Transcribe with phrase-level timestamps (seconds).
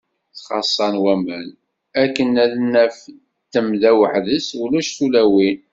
[0.31, 1.47] Ttxaṣṣan waman,
[2.03, 3.15] akken ad naf-n
[3.51, 5.57] tamda weḥd-s, ulac tulawin.